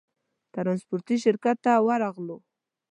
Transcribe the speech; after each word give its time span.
ترانسپورټي 0.53 1.15
شرکت 1.23 1.57
ته 1.65 1.71
ورغلو. 1.87 2.37